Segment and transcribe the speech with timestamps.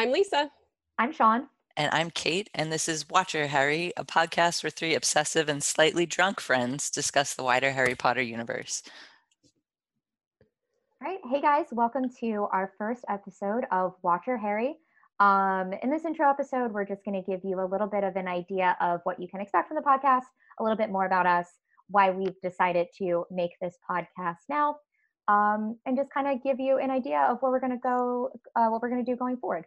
[0.00, 0.50] I'm Lisa.
[0.96, 1.46] I'm Sean.
[1.76, 6.06] And I'm Kate, and this is Watcher Harry, a podcast where three obsessive and slightly
[6.06, 8.82] drunk friends discuss the wider Harry Potter universe.
[11.02, 11.18] All right.
[11.30, 11.66] Hey, guys.
[11.70, 14.76] Welcome to our first episode of Watcher Harry.
[15.18, 18.16] Um, in this intro episode, we're just going to give you a little bit of
[18.16, 20.24] an idea of what you can expect from the podcast,
[20.58, 21.46] a little bit more about us,
[21.90, 24.76] why we've decided to make this podcast now,
[25.28, 28.30] um, and just kind of give you an idea of where we're going to go,
[28.56, 29.66] uh, what we're going to do going forward.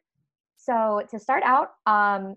[0.58, 2.36] So, to start out, um,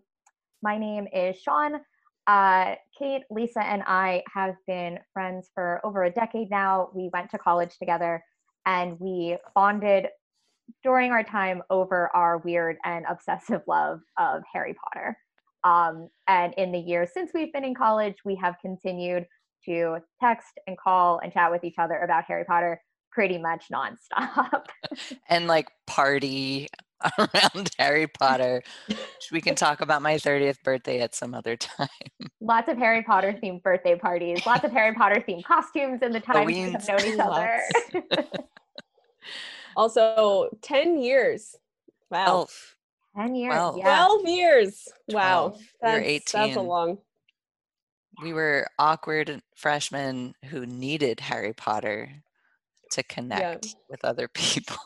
[0.63, 1.81] my name is Sean.
[2.27, 6.91] Uh, Kate, Lisa, and I have been friends for over a decade now.
[6.93, 8.23] We went to college together
[8.67, 10.09] and we bonded
[10.83, 15.17] during our time over our weird and obsessive love of Harry Potter.
[15.63, 19.27] Um, and in the years since we've been in college, we have continued
[19.65, 22.81] to text and call and chat with each other about Harry Potter
[23.13, 24.65] pretty much nonstop.
[25.29, 26.69] and like party
[27.19, 28.63] around Harry Potter.
[29.33, 31.89] we can talk about my 30th birthday at some other time.
[32.41, 36.21] Lots of Harry Potter themed birthday parties, lots of Harry Potter themed costumes in the
[36.21, 37.61] time we have known each other.
[39.77, 41.57] also, 10 years.
[42.11, 42.47] Wow.
[43.17, 43.55] 10 years.
[43.55, 44.07] 12, yeah.
[44.07, 44.89] 12 years.
[45.11, 45.53] 12.
[45.53, 45.59] Wow.
[45.83, 46.23] That's, 18.
[46.41, 46.99] That's a long.
[48.23, 52.11] We were awkward freshmen who needed Harry Potter
[52.91, 53.73] to connect yeah.
[53.89, 54.77] with other people.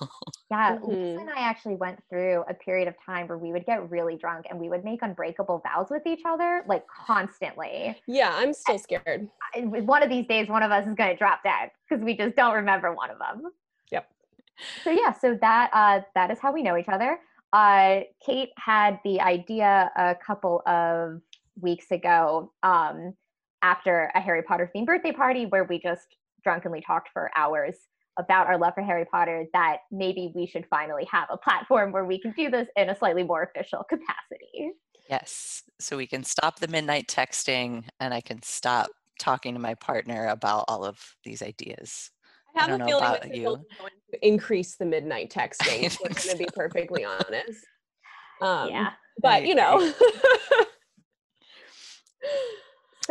[0.50, 0.90] Yeah, mm-hmm.
[0.90, 4.16] Lisa and I actually went through a period of time where we would get really
[4.16, 7.96] drunk and we would make unbreakable vows with each other like constantly.
[8.06, 9.28] Yeah, I'm still scared.
[9.54, 12.16] And one of these days, one of us is going to drop dead because we
[12.16, 13.50] just don't remember one of them.
[13.92, 14.08] Yep.
[14.84, 17.18] So yeah, so that uh, that is how we know each other.
[17.52, 21.20] Uh, Kate had the idea a couple of
[21.60, 23.14] weeks ago um,
[23.62, 27.76] after a Harry Potter themed birthday party where we just drunkenly talked for hours
[28.18, 32.04] about our love for Harry Potter that maybe we should finally have a platform where
[32.04, 34.72] we can do this in a slightly more official capacity.
[35.08, 35.62] Yes.
[35.80, 40.28] So we can stop the midnight texting and I can stop talking to my partner
[40.28, 42.10] about all of these ideas.
[42.56, 43.44] I have I a feeling this you.
[43.44, 43.62] going
[44.12, 45.96] to increase the midnight texting.
[46.02, 47.64] we're going to be perfectly honest.
[48.42, 48.92] Um, yeah.
[49.20, 49.78] But, you know.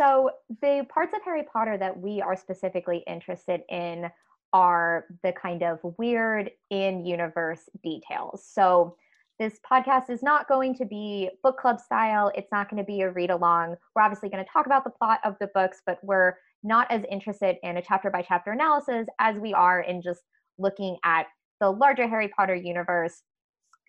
[0.00, 0.30] so
[0.62, 4.10] the parts of Harry Potter that we are specifically interested in
[4.54, 8.42] are the kind of weird in universe details.
[8.50, 8.96] So,
[9.38, 12.30] this podcast is not going to be book club style.
[12.34, 13.76] It's not going to be a read along.
[13.94, 17.02] We're obviously going to talk about the plot of the books, but we're not as
[17.10, 20.20] interested in a chapter by chapter analysis as we are in just
[20.58, 21.26] looking at
[21.58, 23.22] the larger Harry Potter universe,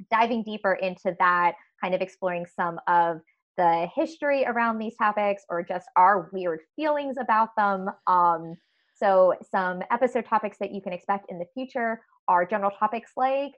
[0.09, 3.19] diving deeper into that, kind of exploring some of
[3.57, 7.87] the history around these topics or just our weird feelings about them.
[8.07, 8.55] Um,
[8.95, 13.51] so, some episode topics that you can expect in the future are general topics like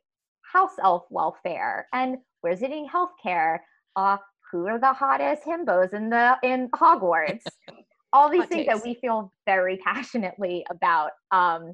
[0.51, 3.59] house elf welfare and where's it in healthcare.
[3.95, 4.17] Uh,
[4.51, 7.43] who are the hottest himbos in the in Hogwarts?
[8.13, 8.75] All these Hot things takes.
[8.75, 11.11] that we feel very passionately about.
[11.31, 11.73] Um,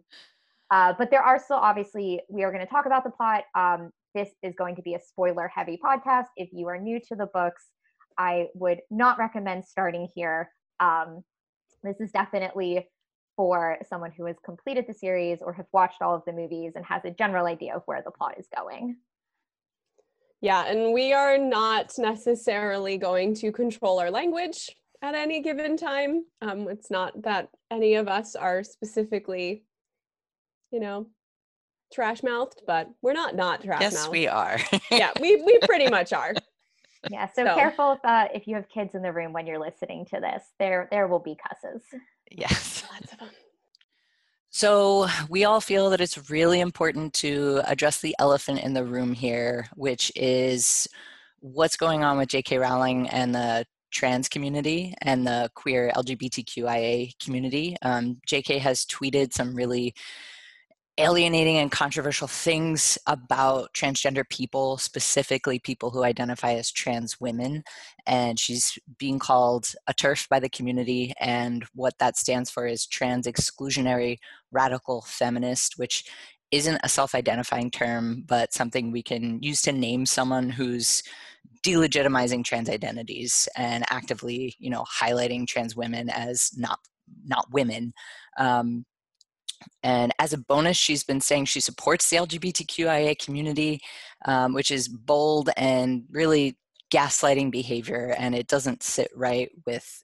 [0.72, 3.44] uh, but there are still obviously we are going to talk about the plot.
[3.56, 6.28] Um, this is going to be a spoiler heavy podcast.
[6.38, 7.66] If you are new to the books,
[8.20, 10.52] I would not recommend starting here.
[10.80, 11.24] Um,
[11.84, 12.88] this is definitely
[13.38, 16.86] for someone who has completed the series or have watched all of the movies and
[16.86, 18.98] has a general idea of where the plot is going.
[20.42, 24.70] Yeah, and we are not necessarily going to control our language
[25.02, 26.26] at any given time.
[26.42, 29.64] Um, it's not that any of us are specifically,
[30.72, 31.08] you know,
[31.94, 33.94] trash mouthed, but we're not not trash mouthed.
[33.94, 34.60] Yes, we are.
[34.92, 36.34] yeah, we we pretty much are.
[37.10, 37.56] Yeah, so, so.
[37.56, 40.44] careful if, uh, if you have kids in the room when you're listening to this.
[40.60, 41.82] There there will be cusses.
[42.32, 42.84] Yes.
[44.52, 49.14] So, we all feel that it's really important to address the elephant in the room
[49.14, 50.88] here, which is
[51.40, 52.58] what's going on with J.K.
[52.58, 57.76] Rowling and the trans community and the queer LGBTQIA community.
[57.82, 59.94] Um, JK has tweeted some really
[61.00, 67.64] alienating and controversial things about transgender people, specifically people who identify as trans women.
[68.06, 71.14] And she's being called a TERF by the community.
[71.20, 74.18] And what that stands for is trans exclusionary
[74.52, 76.04] radical feminist, which
[76.52, 81.02] isn't a self identifying term, but something we can use to name someone who's
[81.64, 86.80] delegitimizing trans identities and actively you know highlighting trans women as not
[87.26, 87.94] not women
[88.38, 88.86] um,
[89.84, 93.82] and as a bonus, she's been saying she supports the LGBTQIA community,
[94.26, 96.58] um, which is bold and really
[96.92, 100.04] gaslighting behavior, and it doesn't sit right with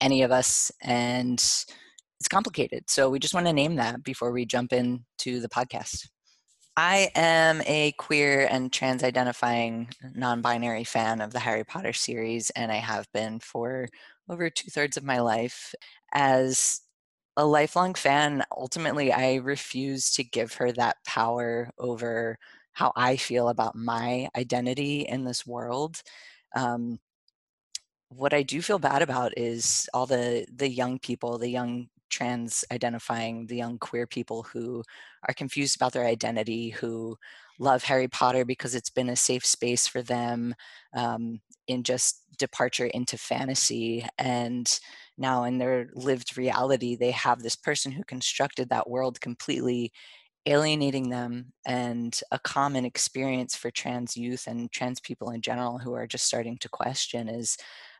[0.00, 2.88] any of us, and it's complicated.
[2.88, 6.06] So we just want to name that before we jump into the podcast.
[6.76, 12.50] I am a queer and trans identifying non binary fan of the Harry Potter series,
[12.50, 13.88] and I have been for
[14.28, 15.74] over two thirds of my life.
[16.12, 16.82] As
[17.36, 22.38] a lifelong fan, ultimately, I refuse to give her that power over
[22.72, 26.02] how I feel about my identity in this world.
[26.54, 26.98] Um,
[28.08, 32.64] what I do feel bad about is all the the young people, the young trans
[32.72, 34.82] identifying, the young queer people who
[35.28, 37.16] are confused about their identity, who
[37.58, 40.54] love Harry Potter because it's been a safe space for them
[40.94, 44.06] um, in just departure into fantasy.
[44.18, 44.68] And
[45.16, 49.92] now in their lived reality, they have this person who constructed that world completely
[50.46, 55.92] alienating them and a common experience for trans youth and trans people in general who
[55.92, 57.56] are just starting to question is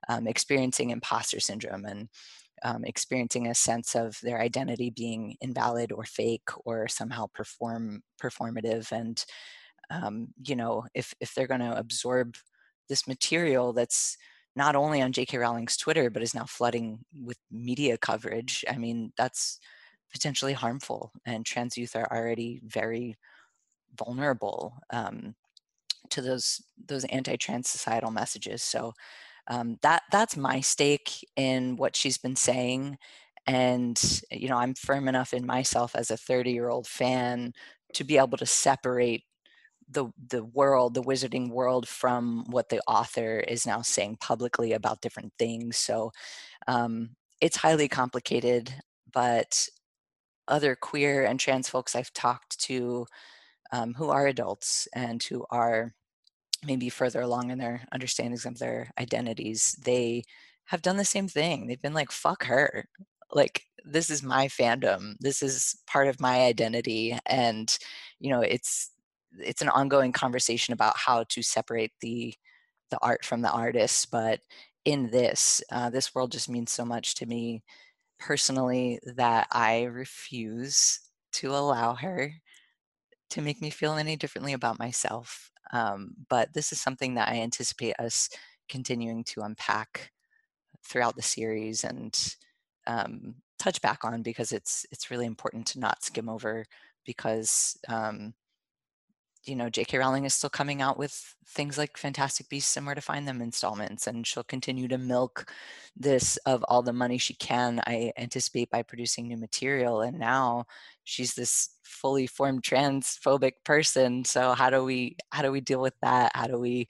[0.08, 2.08] um, experiencing imposter syndrome and
[2.62, 8.92] um, experiencing a sense of their identity being invalid or fake or somehow perform performative
[8.92, 9.24] and
[9.90, 12.36] um, you know if if they're going to absorb
[12.88, 14.16] this material that's
[14.54, 15.36] not only on J.K.
[15.38, 19.60] Rowling's Twitter but is now flooding with media coverage I mean that's
[20.12, 23.16] potentially harmful and trans youth are already very
[23.98, 25.34] vulnerable um,
[26.10, 28.92] to those those anti-trans societal messages so
[29.48, 32.98] um, that that's my stake in what she's been saying.
[33.46, 34.00] And
[34.30, 37.52] you know i'm firm enough in myself as a 30 year old fan
[37.94, 39.24] to be able to separate
[39.88, 45.00] the the world the wizarding world from what the author is now saying publicly about
[45.02, 45.76] different things.
[45.76, 46.12] So
[46.68, 47.10] um,
[47.40, 48.74] it's highly complicated
[49.12, 49.68] but
[50.48, 53.06] other queer and trans folks i've talked to
[53.72, 55.94] um, who are adults and who are
[56.66, 60.24] maybe further along in their understandings of their identities, they
[60.66, 61.66] have done the same thing.
[61.66, 62.86] They've been like, fuck her.
[63.32, 65.14] Like, this is my fandom.
[65.20, 67.18] This is part of my identity.
[67.26, 67.76] And,
[68.20, 68.90] you know, it's
[69.38, 72.34] it's an ongoing conversation about how to separate the
[72.90, 74.10] the art from the artist.
[74.10, 74.40] But
[74.84, 77.62] in this, uh, this world just means so much to me
[78.20, 81.00] personally that I refuse
[81.34, 82.32] to allow her
[83.30, 85.50] to make me feel any differently about myself.
[85.72, 88.28] Um, but this is something that I anticipate us
[88.68, 90.12] continuing to unpack
[90.84, 92.36] throughout the series and
[92.86, 96.64] um, touch back on because it's it's really important to not skim over
[97.04, 98.34] because um,
[99.46, 99.98] you know, J.K.
[99.98, 103.40] Rowling is still coming out with things like Fantastic Beasts and Where to Find Them
[103.40, 105.52] installments, and she'll continue to milk
[105.96, 107.80] this of all the money she can.
[107.86, 110.66] I anticipate by producing new material, and now
[111.04, 114.24] she's this fully formed transphobic person.
[114.24, 116.32] So how do we how do we deal with that?
[116.34, 116.88] How do we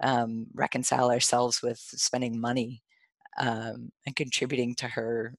[0.00, 2.82] um, reconcile ourselves with spending money
[3.38, 5.34] um, and contributing to her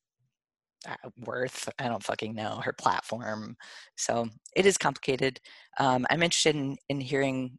[1.25, 3.56] worth i don't fucking know her platform.
[3.95, 5.39] So it is complicated.
[5.80, 7.57] Um, i'm interested in, in hearing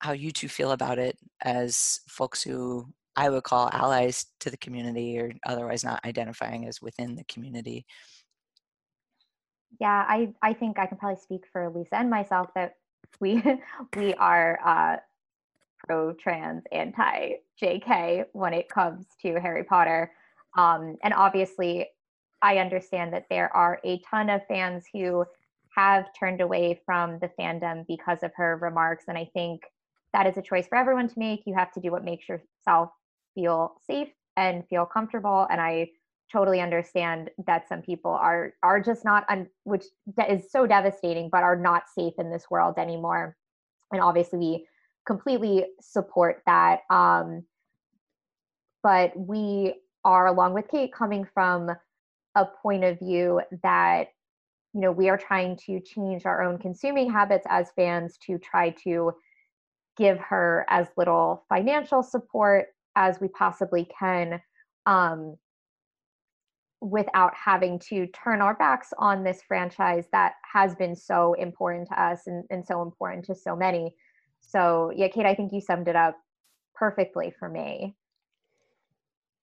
[0.00, 4.56] how you two feel about it as folks who i would call allies to the
[4.58, 7.86] community or otherwise not identifying as within the community.
[9.80, 12.74] Yeah i i think i can probably speak for lisa and myself that
[13.20, 13.42] we
[13.96, 14.96] we are uh,
[15.86, 20.12] pro trans anti jk when it comes to harry potter.
[20.56, 21.86] Um, and obviously
[22.42, 25.24] I understand that there are a ton of fans who
[25.76, 29.04] have turned away from the fandom because of her remarks.
[29.08, 29.62] And I think
[30.12, 31.42] that is a choice for everyone to make.
[31.46, 32.90] You have to do what makes yourself
[33.34, 35.46] feel safe and feel comfortable.
[35.50, 35.90] And I
[36.32, 39.84] totally understand that some people are are just not un, which
[40.28, 43.36] is so devastating but are not safe in this world anymore
[43.92, 44.66] and obviously we
[45.06, 47.42] completely support that um
[48.82, 51.70] but we are along with kate coming from
[52.34, 54.08] a point of view that
[54.74, 58.70] you know we are trying to change our own consuming habits as fans to try
[58.84, 59.12] to
[59.96, 64.40] give her as little financial support as we possibly can
[64.86, 65.36] um,
[66.80, 72.00] without having to turn our backs on this franchise that has been so important to
[72.00, 73.94] us and, and so important to so many.
[74.40, 76.16] So yeah kate i think you summed it up
[76.74, 77.96] perfectly for me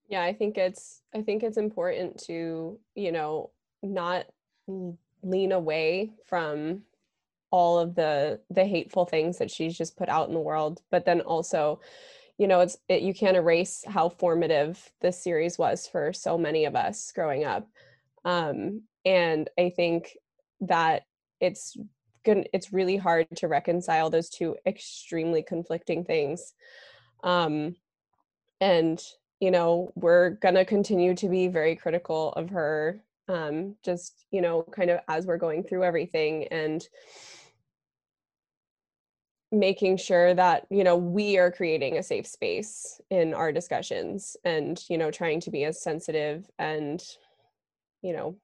[0.07, 3.51] yeah i think it's i think it's important to you know
[3.83, 4.25] not
[4.67, 6.81] lean away from
[7.51, 11.05] all of the the hateful things that she's just put out in the world but
[11.05, 11.79] then also
[12.37, 16.65] you know it's it, you can't erase how formative this series was for so many
[16.65, 17.67] of us growing up.
[18.23, 20.17] Um and i think
[20.61, 21.03] that
[21.39, 21.77] it's
[22.23, 26.53] good it's really hard to reconcile those two extremely conflicting things.
[27.23, 27.75] Um
[28.59, 29.01] and
[29.45, 34.41] you know, we're going to continue to be very critical of her, um, just, you
[34.41, 36.47] know, kind of as we're going through everything.
[36.47, 36.83] And
[39.51, 44.83] making sure that you know we are creating a safe space in our discussions and
[44.89, 47.01] you know trying to be as sensitive and
[48.01, 48.35] you know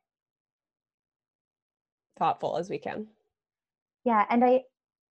[2.17, 3.07] thoughtful as we can
[4.05, 4.61] yeah and i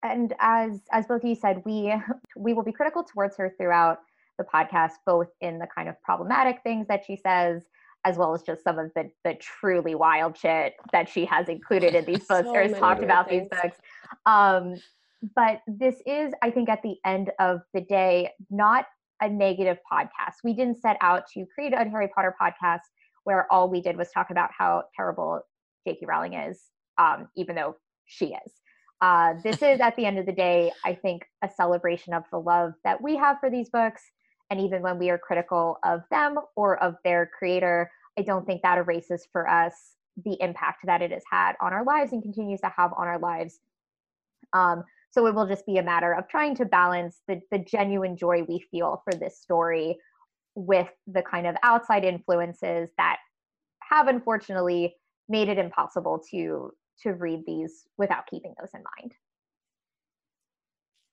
[0.01, 1.93] and as as both of you said we
[2.35, 3.99] we will be critical towards her throughout
[4.41, 7.63] the podcast both in the kind of problematic things that she says
[8.03, 11.93] as well as just some of the the truly wild shit that she has included
[11.95, 13.47] in these books so or has talked about things.
[13.49, 13.77] these books.
[14.25, 14.75] Um
[15.35, 18.85] but this is i think at the end of the day not
[19.23, 20.37] a negative podcast.
[20.43, 22.79] We didn't set out to create a harry potter podcast
[23.23, 25.41] where all we did was talk about how terrible
[25.87, 26.59] j.k rowling is
[26.97, 28.51] um, even though she is.
[28.99, 32.39] Uh, this is at the end of the day i think a celebration of the
[32.39, 34.01] love that we have for these books
[34.51, 37.89] and even when we are critical of them or of their creator
[38.19, 41.83] i don't think that erases for us the impact that it has had on our
[41.83, 43.59] lives and continues to have on our lives.
[44.53, 48.15] Um, so it will just be a matter of trying to balance the, the genuine
[48.15, 49.97] joy we feel for this story
[50.55, 53.17] with the kind of outside influences that
[53.81, 54.95] have unfortunately
[55.29, 59.13] made it impossible to to read these without keeping those in mind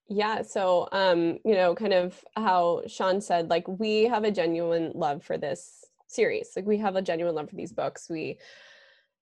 [0.08, 4.90] yeah so um you know kind of how sean said like we have a genuine
[4.94, 8.08] love for this series like we have a genuine love for these books.
[8.08, 8.38] We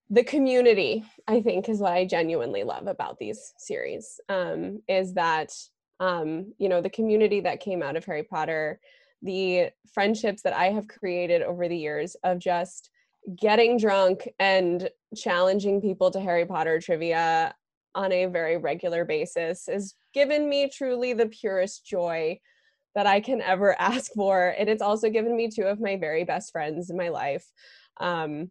[0.09, 5.53] the community i think is what i genuinely love about these series um, is that
[5.99, 8.79] um, you know the community that came out of harry potter
[9.23, 12.91] the friendships that i have created over the years of just
[13.35, 17.53] getting drunk and challenging people to harry potter trivia
[17.97, 22.39] on a very regular basis has given me truly the purest joy
[22.95, 24.55] that i can ever ask for.
[24.59, 27.51] And it's also given me two of my very best friends in my life.
[27.99, 28.51] Um,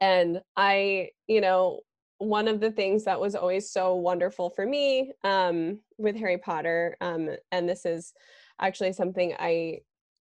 [0.00, 1.80] and i you know
[2.18, 6.96] one of the things that was always so wonderful for me um, with harry potter
[7.00, 8.12] um, and this is
[8.60, 9.78] actually something i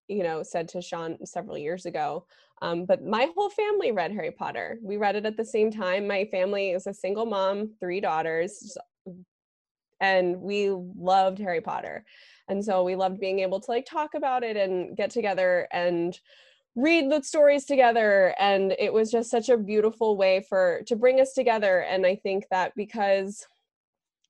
[0.07, 2.25] you know said to sean several years ago
[2.62, 4.79] um, but my whole family read harry potter.
[4.81, 6.07] We read it at the same time.
[6.07, 8.77] My family is a single mom three daughters
[10.00, 12.05] and we loved harry potter.
[12.47, 16.17] And so we loved being able to like talk about it and get together and
[16.75, 18.35] read the stories together.
[18.39, 21.79] And it was just such a beautiful way for to bring us together.
[21.79, 23.45] And i think that because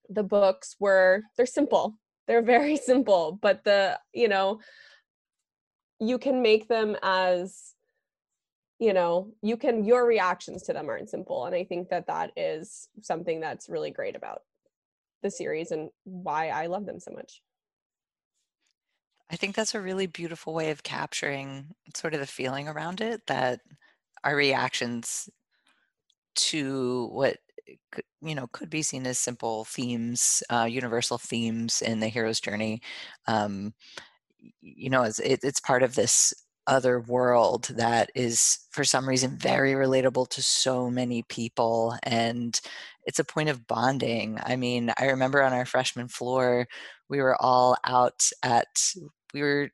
[0.09, 1.97] the books were they're simple.
[2.27, 4.59] They're very simple but the you know
[5.99, 7.74] you can make them as
[8.79, 12.31] you know you can your reactions to them aren't simple and i think that that
[12.35, 14.41] is something that's really great about
[15.23, 17.41] the series and why i love them so much
[19.27, 23.25] I think that's a really beautiful way of capturing sort of the feeling around it
[23.25, 23.59] that
[24.23, 25.29] our reactions
[26.35, 27.37] to what
[28.21, 32.81] you know could be seen as simple themes, uh, universal themes in the hero's journey.
[33.27, 33.73] Um,
[34.61, 36.33] you know, it's, it, it's part of this
[36.67, 42.59] other world that is for some reason very relatable to so many people and
[43.05, 46.67] it's a point of bonding i mean i remember on our freshman floor
[47.09, 48.93] we were all out at
[49.33, 49.69] we were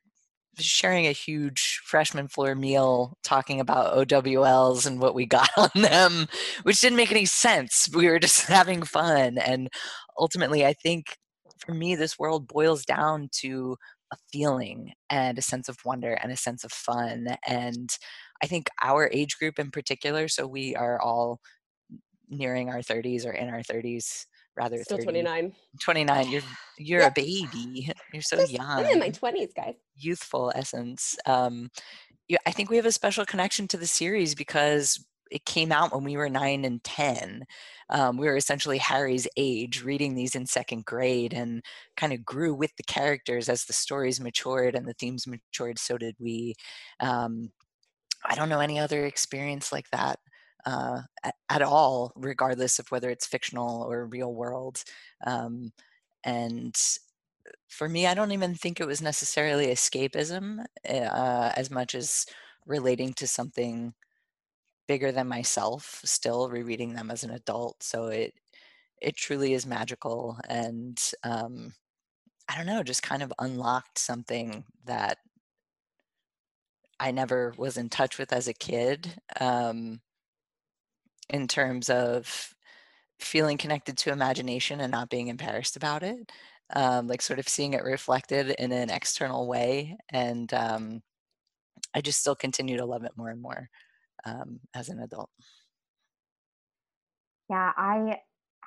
[0.58, 6.26] sharing a huge freshman floor meal talking about OWLs and what we got on them,
[6.62, 7.88] which didn't make any sense.
[7.94, 9.38] We were just having fun.
[9.38, 9.68] And
[10.18, 11.16] ultimately, I think
[11.58, 13.76] for me, this world boils down to
[14.12, 17.36] a feeling and a sense of wonder and a sense of fun.
[17.46, 17.88] And
[18.42, 21.40] I think our age group in particular, so we are all
[22.28, 24.26] nearing our 30s or in our 30s
[24.56, 26.42] rather still 30, 29 29 you're
[26.78, 27.12] you're yep.
[27.12, 31.70] a baby you're so Just, young i'm in my 20s guys youthful essence um
[32.28, 35.02] yeah, i think we have a special connection to the series because
[35.32, 37.44] it came out when we were 9 and 10
[37.90, 41.62] um, we were essentially harry's age reading these in second grade and
[41.96, 45.98] kind of grew with the characters as the stories matured and the themes matured so
[45.98, 46.54] did we
[47.00, 47.50] um,
[48.24, 50.18] i don't know any other experience like that
[50.64, 54.82] uh, at, at, all, regardless of whether it's fictional or real world.
[55.26, 55.72] Um,
[56.24, 56.74] and
[57.68, 62.26] for me, I don't even think it was necessarily escapism eh, uh, as much as
[62.66, 63.94] relating to something
[64.92, 66.02] bigger than myself.
[66.04, 68.34] Still rereading them as an adult, so it
[69.00, 71.72] it truly is magical, and um,
[72.46, 75.16] I don't know, just kind of unlocked something that
[77.00, 79.14] I never was in touch with as a kid.
[79.40, 80.02] Um,
[81.30, 82.54] in terms of
[83.18, 86.30] feeling connected to imagination and not being embarrassed about it
[86.74, 91.00] um, like sort of seeing it reflected in an external way and um,
[91.94, 93.70] i just still continue to love it more and more
[94.24, 95.30] um, as an adult
[97.50, 98.18] yeah i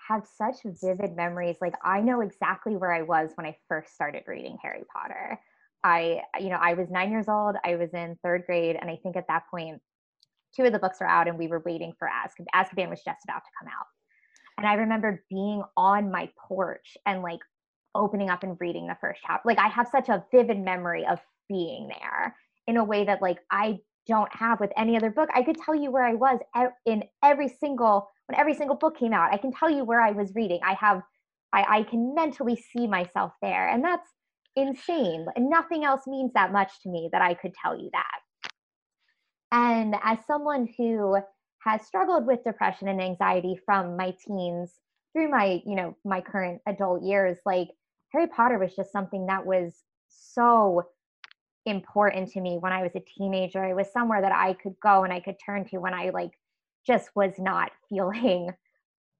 [0.07, 1.57] have such vivid memories.
[1.61, 5.39] Like I know exactly where I was when I first started reading Harry Potter.
[5.83, 7.55] I, you know, I was nine years old.
[7.63, 9.81] I was in third grade, and I think at that point,
[10.55, 12.45] two of the books were out, and we were waiting for Azkaban.
[12.55, 13.85] Azkaban was just about to come out,
[14.57, 17.41] and I remember being on my porch and like
[17.93, 19.47] opening up and reading the first chapter.
[19.47, 22.35] Like I have such a vivid memory of being there
[22.67, 25.29] in a way that like I don't have with any other book.
[25.33, 26.39] I could tell you where I was
[26.85, 29.33] in every single when every single book came out.
[29.33, 30.59] I can tell you where I was reading.
[30.63, 31.01] I have
[31.53, 33.69] I, I can mentally see myself there.
[33.69, 34.09] And that's
[34.55, 35.25] insane.
[35.35, 38.51] And nothing else means that much to me that I could tell you that.
[39.51, 41.17] And as someone who
[41.59, 44.73] has struggled with depression and anxiety from my teens
[45.13, 47.69] through my, you know, my current adult years, like
[48.09, 49.73] Harry Potter was just something that was
[50.09, 50.83] so
[51.65, 53.63] important to me when I was a teenager.
[53.63, 56.31] It was somewhere that I could go and I could turn to when I like
[56.85, 58.51] just was not feeling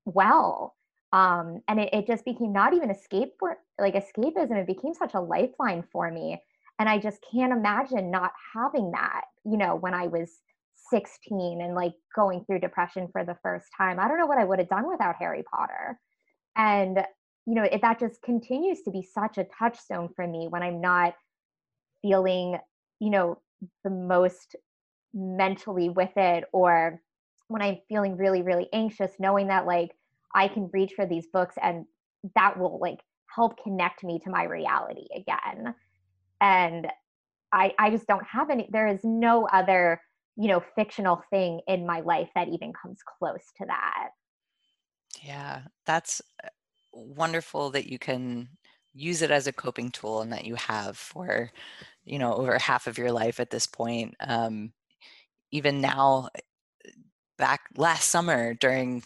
[0.06, 0.75] well.
[1.14, 5.14] Um, and it, it just became not even escape for like escapism, it became such
[5.14, 6.42] a lifeline for me.
[6.78, 10.42] And I just can't imagine not having that, you know, when I was
[10.90, 14.00] 16 and like going through depression for the first time.
[14.00, 16.00] I don't know what I would have done without Harry Potter.
[16.58, 16.98] And,
[17.46, 20.82] you know, it, that just continues to be such a touchstone for me when I'm
[20.82, 21.16] not
[22.05, 22.57] feeling,
[23.00, 23.39] you know,
[23.83, 24.55] the most
[25.13, 27.01] mentally with it or
[27.47, 29.91] when I'm feeling really, really anxious, knowing that like
[30.33, 31.85] I can reach for these books and
[32.35, 33.00] that will like
[33.33, 35.74] help connect me to my reality again.
[36.41, 36.88] And
[37.51, 40.01] I I just don't have any there is no other,
[40.35, 44.09] you know, fictional thing in my life that even comes close to that.
[45.24, 46.50] Yeah, that's uh,
[46.91, 48.50] wonderful that you can
[48.96, 51.52] use it as a coping tool and that you have for
[52.06, 54.72] you know over half of your life at this point um,
[55.52, 56.30] even now
[57.38, 59.04] back last summer during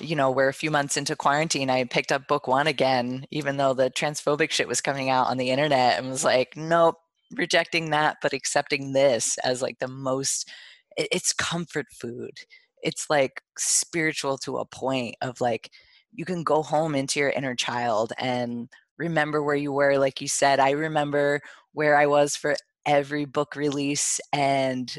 [0.00, 3.58] you know we're a few months into quarantine i picked up book one again even
[3.58, 6.96] though the transphobic shit was coming out on the internet and was like nope
[7.36, 10.50] rejecting that but accepting this as like the most
[10.96, 12.38] it's comfort food.
[12.82, 15.70] It's like spiritual to a point of like
[16.12, 18.68] you can go home into your inner child and
[19.02, 21.40] remember where you were like you said i remember
[21.72, 22.54] where i was for
[22.86, 24.98] every book release and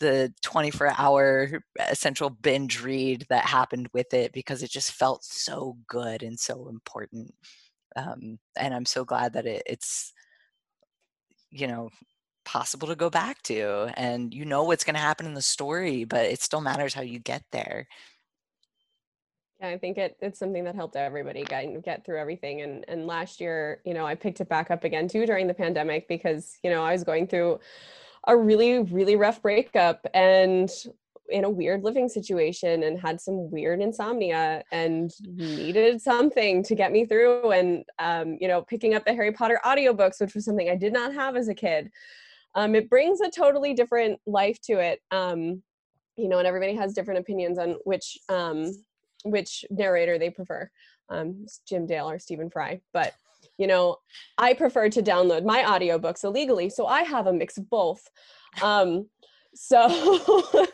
[0.00, 5.76] the 24 hour essential binge read that happened with it because it just felt so
[5.88, 7.34] good and so important.
[7.96, 10.12] Um, and i'm so glad that it, it's
[11.50, 11.88] you know
[12.44, 16.04] possible to go back to and you know what's going to happen in the story
[16.04, 17.86] but it still matters how you get there
[19.60, 22.62] yeah, I think it it's something that helped everybody get get through everything.
[22.62, 25.54] And and last year, you know, I picked it back up again too during the
[25.54, 27.58] pandemic because you know I was going through
[28.26, 30.70] a really really rough breakup and
[31.28, 36.90] in a weird living situation and had some weird insomnia and needed something to get
[36.90, 40.70] me through and um, you know picking up the harry potter audiobooks which was something
[40.70, 41.90] i did not have as a kid
[42.54, 45.62] um, it brings a totally different life to it um,
[46.16, 48.72] you know and everybody has different opinions on which um,
[49.24, 50.70] which narrator they prefer,
[51.08, 52.80] um, Jim Dale or Stephen Fry.
[52.92, 53.14] But
[53.56, 53.96] you know,
[54.36, 58.08] I prefer to download my audiobooks illegally, so I have a mix of both.
[58.62, 59.08] Um,
[59.54, 59.86] so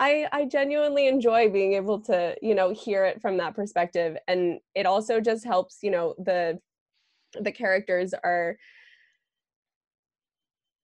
[0.00, 4.58] I I genuinely enjoy being able to you know hear it from that perspective, and
[4.74, 6.58] it also just helps you know the
[7.40, 8.56] the characters are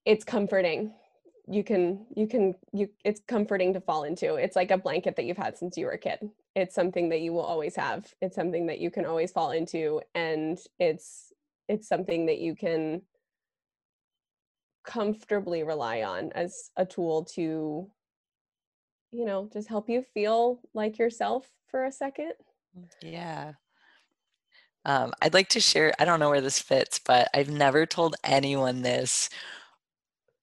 [0.07, 0.93] it's comforting
[1.51, 5.25] you can you can you it's comforting to fall into it's like a blanket that
[5.25, 6.19] you've had since you were a kid
[6.59, 10.01] it's something that you will always have it's something that you can always fall into
[10.15, 11.33] and it's
[11.69, 13.01] it's something that you can
[14.85, 17.89] comfortably rely on as a tool to
[19.13, 22.33] you know just help you feel like yourself for a second.
[22.77, 23.53] Mm, yeah.
[24.85, 28.17] Um, i'd like to share i don't know where this fits but i've never told
[28.25, 29.29] anyone this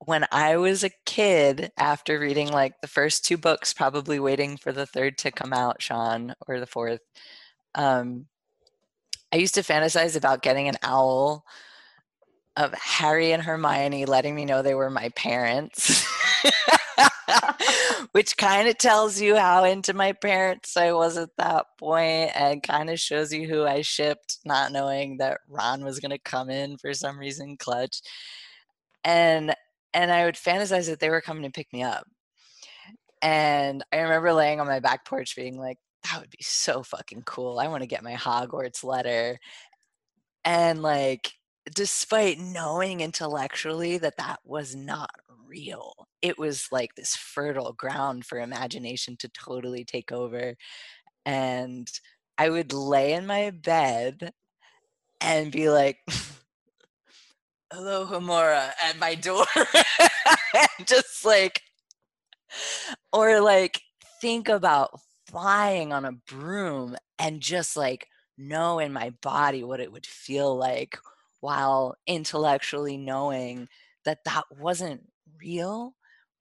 [0.05, 4.71] when I was a kid, after reading like the first two books, probably waiting for
[4.71, 7.01] the third to come out, Sean, or the fourth,
[7.75, 8.27] um,
[9.33, 11.45] I used to fantasize about getting an owl
[12.55, 16.07] of Harry and Hermione letting me know they were my parents.
[18.11, 22.63] Which kind of tells you how into my parents I was at that point and
[22.63, 26.49] kind of shows you who I shipped, not knowing that Ron was going to come
[26.49, 28.01] in for some reason clutch.
[29.03, 29.53] And
[29.95, 32.05] and I would fantasize that they were coming to pick me up.
[32.05, 32.95] Mm.
[33.21, 37.23] And I remember laying on my back porch being like, that would be so fucking
[37.23, 37.57] cool.
[37.57, 39.39] I want to get my Hogwarts letter.
[40.43, 41.31] And like,
[41.73, 45.09] despite knowing intellectually that that was not
[45.47, 50.55] real, it was like this fertile ground for imagination to totally take over.
[51.25, 51.87] And
[52.37, 54.31] I would lay in my bed
[55.21, 55.97] and be like,
[57.71, 59.45] hello, Hamora, at my door.
[60.85, 61.61] just like,
[63.13, 63.81] or like,
[64.21, 64.99] think about
[65.29, 70.55] flying on a broom and just like know in my body what it would feel
[70.55, 70.97] like
[71.41, 73.67] while intellectually knowing
[74.05, 75.01] that that wasn't
[75.41, 75.95] real,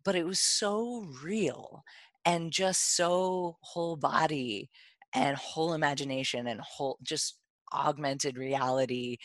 [0.05, 1.83] but it was so real
[2.25, 4.71] and just so whole body
[5.15, 7.39] and whole imagination and whole just
[7.73, 9.17] augmented reality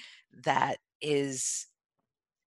[0.46, 1.68] that is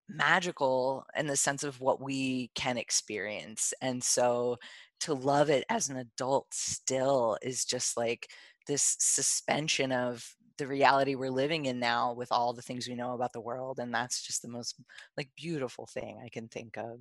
[0.08, 3.72] magical in the sense of what we can experience.
[3.80, 4.58] And so
[5.00, 8.28] to love it as an adult still is just like
[8.66, 10.24] this suspension of
[10.58, 13.78] the reality we're living in now with all the things we know about the world
[13.78, 14.76] and that's just the most
[15.16, 17.00] like beautiful thing i can think of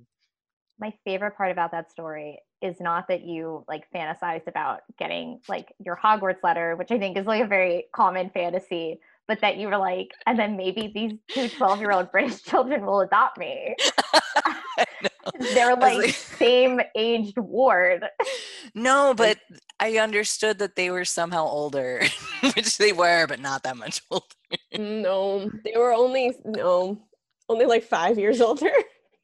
[0.80, 5.72] my favorite part about that story is not that you like fantasized about getting like
[5.84, 8.98] your hogwarts letter which i think is like a very common fantasy
[9.32, 12.84] but that you were like and then maybe these two 12 year old british children
[12.84, 13.74] will adopt me
[15.54, 18.04] they're like, like same aged ward
[18.74, 19.38] no but
[19.80, 22.04] I understood that they were somehow older,
[22.54, 24.26] which they were, but not that much older.
[24.78, 27.02] No, they were only no,
[27.48, 28.70] only like five years older.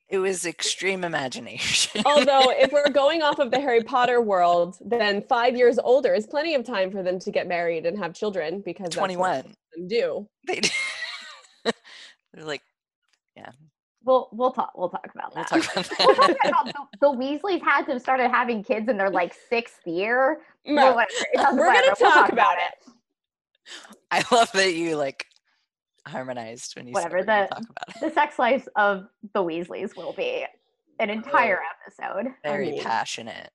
[0.09, 2.03] It was extreme imagination.
[2.07, 6.27] Although, if we're going off of the Harry Potter world, then five years older is
[6.27, 9.55] plenty of time for them to get married and have children because 21
[9.87, 10.29] do.
[10.47, 10.61] They
[11.65, 12.63] they're like,
[13.37, 13.51] yeah,
[14.09, 15.51] We'll we'll talk we'll talk about that.
[15.53, 16.07] We'll talk about, that.
[16.07, 19.37] we'll talk about the, the, Weasleys had to have started having kids in their like
[19.51, 20.41] sixth year.
[20.65, 22.89] No, We're gonna talk, we'll talk, about, it.
[22.89, 22.95] it.
[24.11, 25.27] I love that you like
[26.07, 27.49] harmonized when you whatever the
[28.01, 30.47] the sex lives of the Weasleys will be
[31.01, 32.33] an entire episode.
[32.43, 32.83] Very I mean.
[32.83, 33.51] passionate.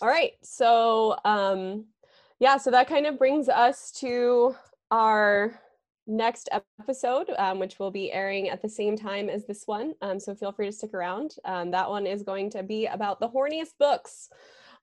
[0.00, 1.86] All right, so um,
[2.40, 4.54] yeah, so that kind of brings us to
[4.90, 5.60] our
[6.06, 6.48] next
[6.80, 9.94] episode, um, which will be airing at the same time as this one.
[10.02, 11.36] Um, so feel free to stick around.
[11.44, 14.28] Um, that one is going to be about the horniest books.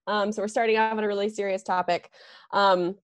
[0.08, 2.10] Um, so we're starting off on a really serious topic.
[2.52, 2.96] Um,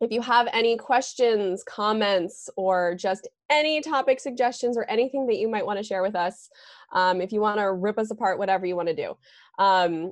[0.00, 5.48] if you have any questions, comments, or just any topic suggestions or anything that you
[5.48, 6.48] might want to share with us,
[6.92, 9.16] um, if you want to rip us apart, whatever you want to do.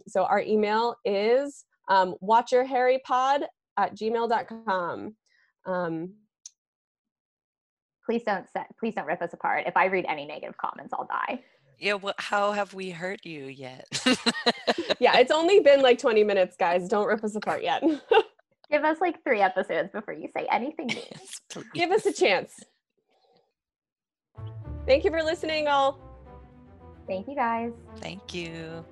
[0.07, 3.42] so our email is um, watcherharrypod
[3.76, 5.14] at gmail.com.
[5.66, 6.14] Um,
[8.04, 9.64] please don't set, please don't rip us apart.
[9.66, 11.40] If I read any negative comments, I'll die.
[11.78, 13.87] Yeah, well, how have we hurt you yet?
[15.00, 16.88] yeah, it's only been like 20 minutes, guys.
[16.88, 17.82] Don't rip us apart yet.
[18.70, 21.40] Give us like three episodes before you say anything yes,
[21.74, 22.52] Give us a chance.
[24.87, 25.98] Thank you for listening, all.
[27.06, 27.72] Thank you, guys.
[27.98, 28.84] Thank you.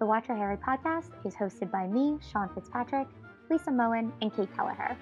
[0.00, 3.06] The Watch Your Harry podcast is hosted by me, Sean Fitzpatrick,
[3.48, 4.96] Lisa Moen, and Kate Kelleher.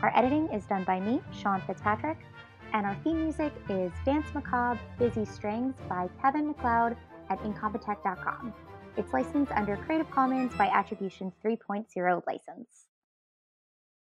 [0.00, 2.16] Our editing is done by me, Sean Fitzpatrick,
[2.72, 6.96] and our theme music is Danse Macabre Busy Strings by Kevin MacLeod
[7.28, 8.54] at Incompetech.com.
[8.96, 12.86] It's licensed under Creative Commons by Attribution 3.0 license.